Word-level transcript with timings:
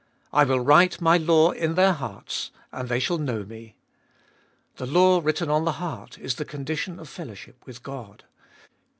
I 0.33 0.45
will 0.45 0.59
write 0.61 0.99
My 0.99 1.15
law 1.17 1.51
in 1.51 1.75
their 1.75 1.93
hearts, 1.93 2.49
and 2.71 2.89
they 2.89 2.99
shall 2.99 3.19
know 3.19 3.43
Me. 3.45 3.75
The 4.77 4.87
law 4.87 5.21
written 5.23 5.51
on 5.51 5.63
the 5.63 5.73
heart 5.73 6.17
is 6.17 6.33
the 6.37 6.43
condition 6.43 6.99
of 6.99 7.07
fellowship 7.07 7.61
with 7.67 7.83
God. 7.83 8.23